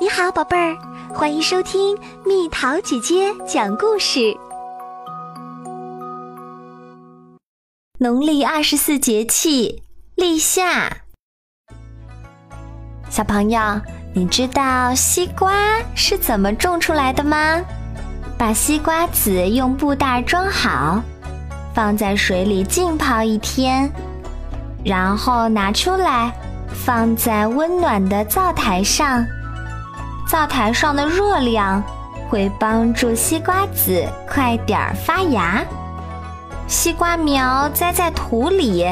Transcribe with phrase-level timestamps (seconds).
[0.00, 0.76] 你好，宝贝儿，
[1.14, 4.34] 欢迎收听蜜桃姐姐讲故事。
[7.98, 9.82] 农历二十四节气
[10.16, 10.90] 立夏，
[13.10, 13.60] 小朋友，
[14.14, 15.52] 你知道西瓜
[15.94, 17.60] 是怎么种出来的吗？
[18.38, 21.02] 把西瓜籽用布袋装好，
[21.74, 23.88] 放在水里浸泡一天，
[24.84, 26.32] 然后拿出来，
[26.68, 29.24] 放在温暖的灶台上。
[30.32, 31.84] 灶台上的热量
[32.30, 35.62] 会帮助西瓜籽快点儿发芽。
[36.66, 38.88] 西瓜苗栽在土里，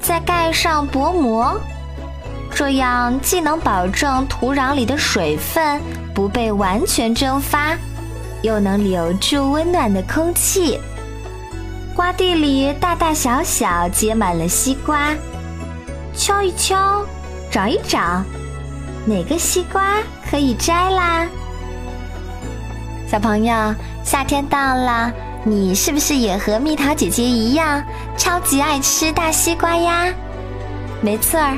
[0.00, 1.60] 再盖上薄膜，
[2.54, 5.82] 这样既能保证土壤里的水分
[6.14, 7.76] 不被完全蒸发，
[8.42, 10.78] 又能留住温暖的空气。
[11.96, 15.12] 瓜地里大大小小结满了西瓜，
[16.14, 17.04] 敲一敲，
[17.50, 18.22] 找一找。
[19.06, 21.28] 哪个西瓜可以摘啦？
[23.08, 23.72] 小朋友，
[24.04, 25.12] 夏天到了，
[25.44, 27.80] 你是不是也和蜜桃姐姐一样，
[28.18, 30.12] 超级爱吃大西瓜呀？
[31.00, 31.56] 没错儿，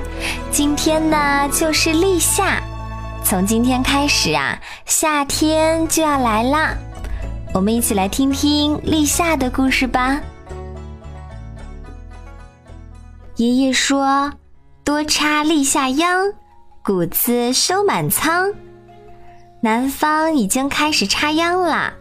[0.51, 2.61] 今天呢就是立夏，
[3.25, 6.75] 从今天开始啊，夏天就要来啦。
[7.55, 10.21] 我们一起来听听立夏的故事吧。
[13.37, 14.31] 爷爷说
[14.85, 16.35] ：“多插立夏秧。”
[16.83, 18.53] 谷子收满仓，
[19.61, 21.93] 南方已经开始插秧啦，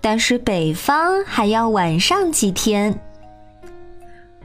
[0.00, 2.98] 但是北方还要晚上几天。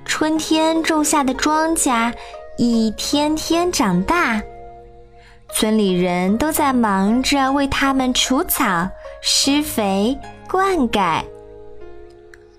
[0.06, 2.14] 春天种下的庄稼
[2.58, 4.42] 一天天长大，
[5.54, 8.90] 村里人都在忙着为它们除草、
[9.22, 10.18] 施肥、
[10.50, 11.22] 灌溉。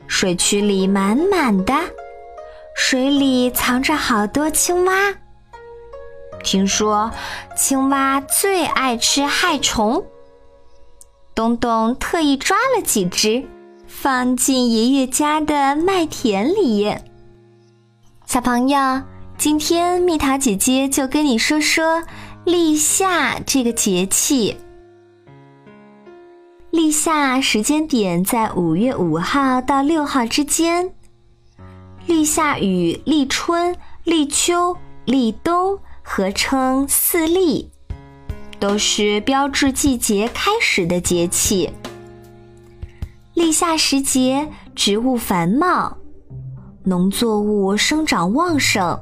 [0.07, 1.75] 水渠里满满的，
[2.75, 5.15] 水里藏着好多青蛙。
[6.49, 7.11] 听说
[7.55, 10.03] 青蛙最爱吃害虫，
[11.35, 13.47] 东东特意抓了几只，
[13.87, 16.97] 放进爷爷家的麦田里。
[18.25, 19.03] 小朋友，
[19.37, 22.03] 今天蜜桃姐姐就跟你说说
[22.47, 24.57] 立夏这个节气。
[26.71, 30.95] 立夏时间点在五月五号到六号之间。
[32.07, 35.79] 立夏与立春、立秋、立冬。
[36.11, 37.71] 合称四立，
[38.59, 41.71] 都是标志季节开始的节气。
[43.35, 45.99] 立夏时节，植物繁茂，
[46.83, 48.99] 农作物生长旺盛，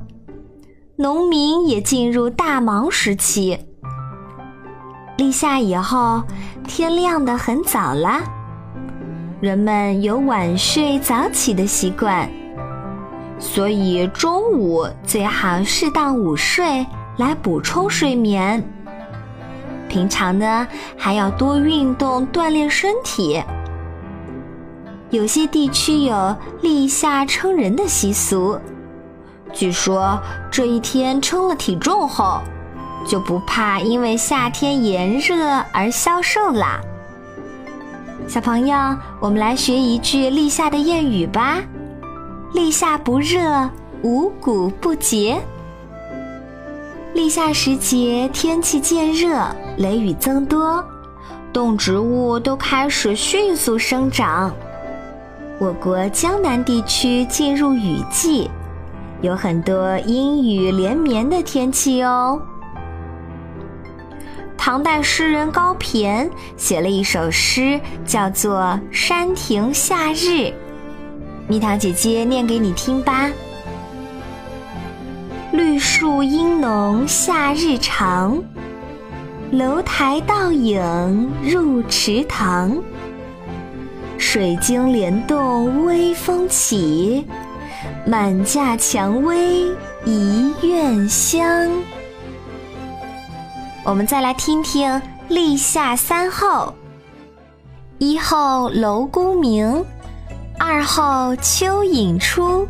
[0.96, 3.56] 农民也进入大忙时期。
[5.16, 6.24] 立夏以后，
[6.66, 8.20] 天亮得很早了，
[9.40, 12.28] 人们有晚睡早起的习惯。
[13.38, 18.62] 所以中午最好适当午睡来补充睡眠。
[19.88, 20.66] 平常呢
[20.96, 23.42] 还要多运动锻炼身体。
[25.10, 28.58] 有些地区有立夏称人的习俗，
[29.52, 32.40] 据说这一天称了体重后，
[33.06, 36.80] 就不怕因为夏天炎热而消瘦啦。
[38.26, 38.76] 小朋友，
[39.20, 41.58] 我们来学一句立夏的谚语吧。
[42.52, 43.70] 立夏不热，
[44.02, 45.40] 五谷不节。
[47.16, 49.42] 立夏时节，天气渐热，
[49.78, 50.84] 雷雨增多，
[51.50, 54.54] 动植物都开始迅速生长。
[55.58, 58.50] 我国江南地区进入雨季，
[59.22, 62.38] 有很多阴雨连绵的天气哦。
[64.58, 66.28] 唐代诗人高骈
[66.58, 68.60] 写了一首诗，叫做
[68.90, 70.28] 《山亭夏日》。
[71.48, 73.30] 蜜桃姐姐念给你听吧。
[75.78, 78.42] 树阴浓夏日长，
[79.50, 82.76] 楼台倒影入池塘。
[84.18, 87.26] 水晶帘动微风起，
[88.06, 89.66] 满架蔷薇
[90.04, 91.70] 一院香。
[93.84, 96.74] 我们再来听听立夏三候：
[97.98, 99.84] 一候楼孤鸣。
[100.58, 102.66] 二候蚯蚓出，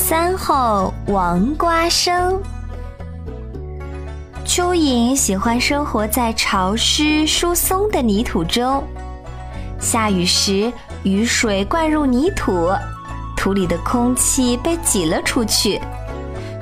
[0.00, 2.40] 三后王瓜生。
[4.46, 8.82] 蚯蚓喜欢生活在潮湿疏松的泥土中，
[9.80, 10.72] 下雨时
[11.02, 12.70] 雨水灌入泥土，
[13.36, 15.80] 土里的空气被挤了出去，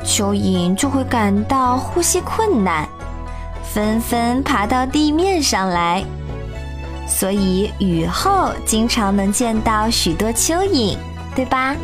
[0.03, 2.89] 蚯蚓就会感到呼吸困难，
[3.63, 6.03] 纷纷爬到地面上来。
[7.07, 10.97] 所以雨后经常能见到许多蚯蚓，
[11.37, 11.77] 对吧？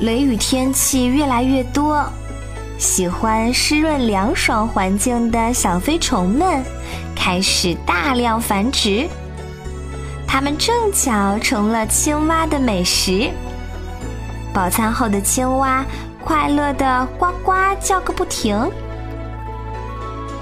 [0.00, 2.02] 雷雨天气越来越多，
[2.78, 6.64] 喜欢湿润凉爽环境的小飞虫们
[7.14, 9.06] 开始大量繁殖，
[10.26, 13.30] 它们正巧成了青蛙的美食。
[14.54, 15.84] 饱餐后的青蛙
[16.24, 18.58] 快乐地呱呱叫个不停。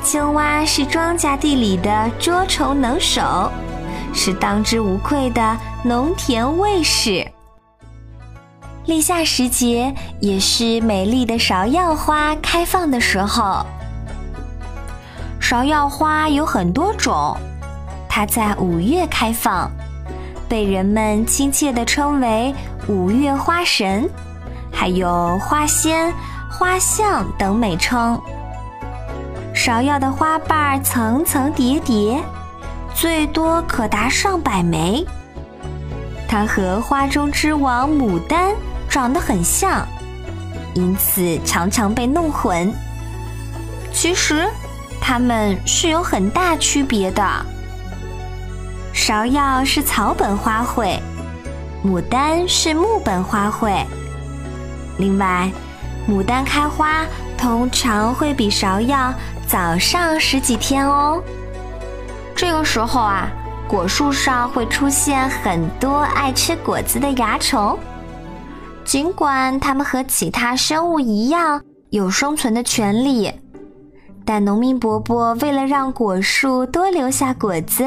[0.04, 3.50] 青蛙是庄稼地里的捉虫能手，
[4.14, 7.26] 是当之无愧的农田卫士。
[8.88, 13.62] 立夏时节也是美丽的芍药花开放的时候。
[15.38, 17.36] 芍药花有很多种，
[18.08, 19.70] 它在五月开放，
[20.48, 22.54] 被人们亲切地称为
[22.88, 24.08] “五月花神”，
[24.72, 26.10] 还有花仙、
[26.50, 28.18] 花象等美称。
[29.54, 32.18] 芍药的花瓣层层叠叠，
[32.94, 35.04] 最多可达上百枚。
[36.26, 38.56] 它和花中之王牡丹。
[38.88, 39.86] 长得很像，
[40.74, 42.72] 因此常常被弄混。
[43.92, 44.48] 其实，
[45.00, 47.22] 它们是有很大区别的。
[48.94, 50.98] 芍药是草本花卉，
[51.84, 53.84] 牡丹是木本花卉。
[54.98, 55.50] 另外，
[56.08, 57.04] 牡丹开花
[57.36, 59.12] 通常会比芍药
[59.46, 61.22] 早上十几天哦。
[62.34, 63.28] 这个时候啊，
[63.68, 67.78] 果树上会出现很多爱吃果子的蚜虫。
[68.88, 73.30] 尽管它们和其他生物一样有生存的权利，
[74.24, 77.84] 但农民伯伯为了让果树多留下果子，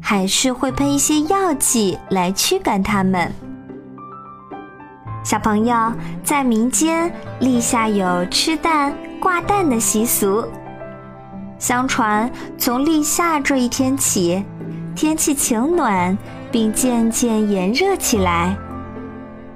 [0.00, 3.32] 还是会喷一些药剂来驱赶它们。
[5.24, 5.92] 小朋友，
[6.22, 10.46] 在民间立夏有吃蛋挂蛋的习俗。
[11.58, 14.44] 相传，从立夏这一天起，
[14.94, 16.16] 天气晴暖，
[16.52, 18.56] 并渐渐炎热起来。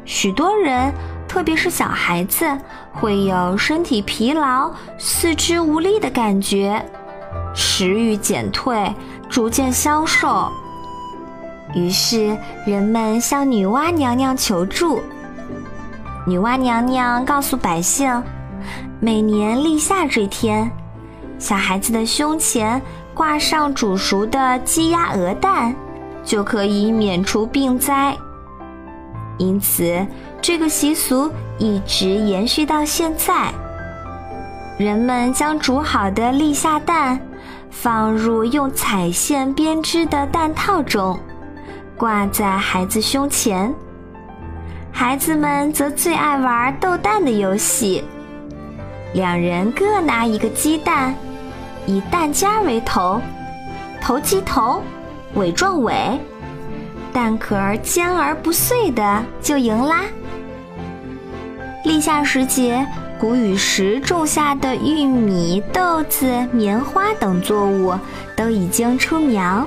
[0.05, 0.93] 许多人，
[1.27, 2.47] 特别是小孩子，
[2.93, 6.85] 会有身体疲劳、四肢无力的感觉，
[7.55, 8.95] 食欲减退，
[9.29, 10.51] 逐渐消瘦。
[11.75, 12.37] 于是，
[12.67, 15.03] 人们向女娲娘娘求助。
[16.27, 18.23] 女娲娘娘告诉百姓，
[19.01, 20.71] 每年立夏这天，
[21.39, 22.81] 小孩子的胸前
[23.13, 25.75] 挂上煮熟的鸡鸭鹅蛋，
[26.23, 28.17] 就可以免除病灾。
[29.39, 30.07] 因此，
[30.41, 33.53] 这个习俗一直延续到现在。
[34.79, 37.21] 人们将煮好的立夏蛋
[37.71, 41.19] 放入用彩线编织的蛋套中，
[41.97, 43.73] 挂在孩子胸前。
[44.93, 48.05] 孩子们则最爱玩斗蛋的游戏，
[49.13, 51.15] 两人各拿一个鸡蛋，
[51.87, 53.21] 以蛋尖为头，
[54.01, 54.81] 头击头，
[55.35, 56.21] 尾撞尾。
[57.15, 60.01] 蛋壳尖而不碎的就赢啦！
[61.85, 62.85] 立夏时节，
[63.21, 67.95] 谷雨时种下的玉米、豆子、棉花等作物
[68.37, 69.65] 都已经出苗，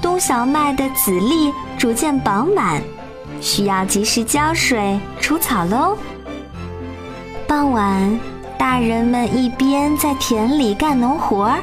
[0.00, 2.80] 冬小麦的籽粒逐渐饱满，
[3.40, 5.98] 需要及时浇水除草喽。
[7.48, 8.20] 傍晚，
[8.56, 11.58] 大人们一边在田里干农活儿。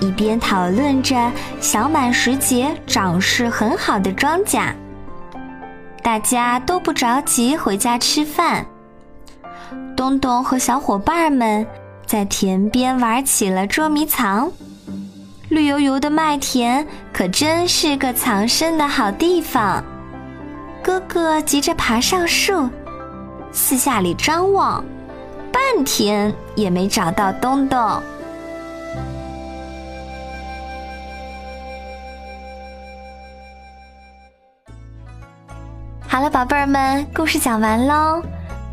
[0.00, 4.72] 一边讨论着小满时节长势很好的庄稼，
[6.02, 8.64] 大家都不着急回家吃饭。
[9.96, 11.66] 东东和小伙伴们
[12.04, 14.50] 在田边玩起了捉迷藏。
[15.48, 19.82] 绿油油的麦田可真是个藏身的好地方。
[20.82, 22.68] 哥哥急着爬上树，
[23.50, 24.84] 四下里张望，
[25.50, 28.02] 半天也没找到东东。
[36.16, 38.22] 好了，宝贝儿们，故事讲完喽。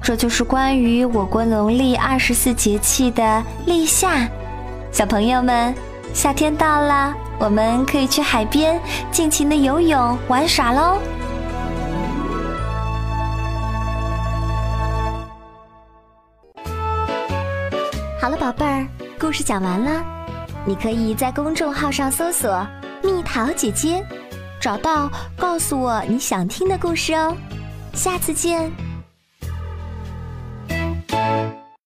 [0.02, 4.26] 这就是关于我国农历二十四节气的立夏。
[4.94, 5.76] 小朋友们，
[6.14, 8.80] 夏天到了，我们可以去海边
[9.12, 10.98] 尽情的游泳玩耍喽。
[18.22, 18.88] 好了，宝贝儿，
[19.20, 20.02] 故事讲完了。
[20.64, 22.66] 你可以在公众号上搜索
[23.04, 24.02] “蜜桃姐姐”。
[24.64, 27.36] 找到，告诉我你想听的故事哦，
[27.94, 28.72] 下次见。